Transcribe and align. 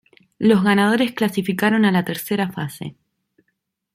Los 0.39 0.63
ganadores 0.63 1.11
clasificaron 1.13 1.85
a 1.85 1.91
la 1.91 2.03
Tercera 2.03 2.51
fase. 2.51 2.95